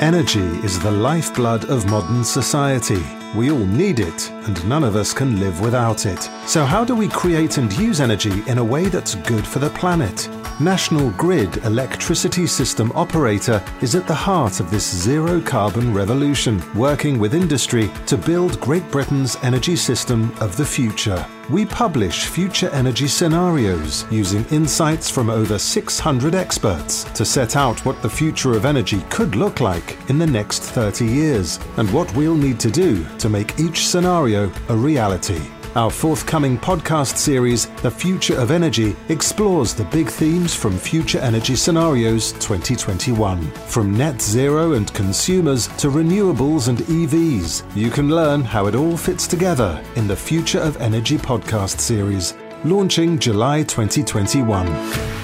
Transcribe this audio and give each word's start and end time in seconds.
Energy 0.00 0.46
is 0.62 0.78
the 0.78 0.90
lifeblood 0.92 1.64
of 1.70 1.90
modern 1.90 2.22
society. 2.22 3.02
We 3.34 3.50
all 3.50 3.58
need 3.58 3.98
it, 3.98 4.30
and 4.30 4.68
none 4.68 4.84
of 4.84 4.94
us 4.94 5.12
can 5.12 5.40
live 5.40 5.60
without 5.60 6.06
it. 6.06 6.22
So, 6.46 6.64
how 6.64 6.84
do 6.84 6.94
we 6.94 7.08
create 7.08 7.58
and 7.58 7.72
use 7.72 8.00
energy 8.00 8.44
in 8.46 8.58
a 8.58 8.64
way 8.64 8.84
that's 8.84 9.16
good 9.16 9.44
for 9.44 9.58
the 9.58 9.70
planet? 9.70 10.28
National 10.60 11.10
Grid 11.12 11.58
Electricity 11.58 12.44
System 12.44 12.90
Operator 12.96 13.62
is 13.80 13.94
at 13.94 14.08
the 14.08 14.14
heart 14.14 14.58
of 14.58 14.72
this 14.72 14.84
zero 14.84 15.40
carbon 15.40 15.94
revolution, 15.94 16.60
working 16.74 17.20
with 17.20 17.32
industry 17.32 17.88
to 18.06 18.16
build 18.16 18.58
Great 18.60 18.82
Britain's 18.90 19.36
energy 19.44 19.76
system 19.76 20.34
of 20.40 20.56
the 20.56 20.64
future. 20.64 21.24
We 21.48 21.64
publish 21.64 22.26
future 22.26 22.70
energy 22.70 23.06
scenarios 23.06 24.04
using 24.10 24.44
insights 24.46 25.08
from 25.08 25.30
over 25.30 25.60
600 25.60 26.34
experts 26.34 27.04
to 27.04 27.24
set 27.24 27.54
out 27.54 27.84
what 27.84 28.02
the 28.02 28.10
future 28.10 28.54
of 28.54 28.64
energy 28.64 29.00
could 29.10 29.36
look 29.36 29.60
like 29.60 29.96
in 30.10 30.18
the 30.18 30.26
next 30.26 30.62
30 30.62 31.06
years 31.06 31.60
and 31.76 31.88
what 31.92 32.12
we'll 32.16 32.34
need 32.34 32.58
to 32.58 32.70
do 32.70 33.06
to 33.18 33.28
make 33.28 33.60
each 33.60 33.86
scenario 33.86 34.50
a 34.70 34.74
reality. 34.74 35.40
Our 35.74 35.90
forthcoming 35.90 36.56
podcast 36.56 37.18
series, 37.18 37.66
The 37.82 37.90
Future 37.90 38.38
of 38.38 38.50
Energy, 38.50 38.96
explores 39.10 39.74
the 39.74 39.84
big 39.84 40.08
themes 40.08 40.54
from 40.54 40.78
Future 40.78 41.18
Energy 41.18 41.56
Scenarios 41.56 42.32
2021. 42.32 43.50
From 43.66 43.96
net 43.96 44.20
zero 44.20 44.72
and 44.72 44.92
consumers 44.94 45.68
to 45.76 45.88
renewables 45.88 46.68
and 46.68 46.78
EVs, 46.78 47.64
you 47.76 47.90
can 47.90 48.08
learn 48.08 48.42
how 48.42 48.66
it 48.66 48.74
all 48.74 48.96
fits 48.96 49.26
together 49.26 49.84
in 49.96 50.08
the 50.08 50.16
Future 50.16 50.60
of 50.60 50.78
Energy 50.78 51.18
podcast 51.18 51.80
series, 51.80 52.34
launching 52.64 53.18
July 53.18 53.62
2021. 53.62 55.17